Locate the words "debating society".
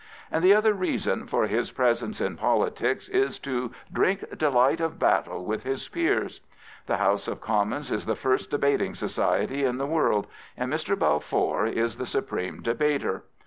8.49-9.63